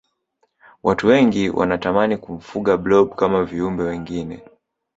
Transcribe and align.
watu 0.83 1.07
wengi 1.07 1.49
wanatamani 1.49 2.17
kumfuga 2.17 2.77
blob 2.77 3.15
kama 3.15 3.43
viumbe 3.45 3.83
wengine 3.83 4.43